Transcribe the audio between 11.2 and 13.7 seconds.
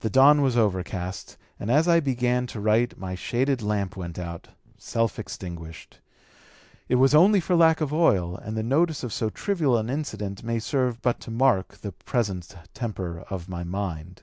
to mark the present temper of my